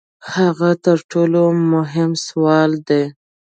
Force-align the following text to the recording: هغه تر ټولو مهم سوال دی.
هغه 0.33 0.69
تر 0.85 0.97
ټولو 1.11 1.41
مهم 1.73 2.11
سوال 2.27 2.71
دی. 2.87 3.03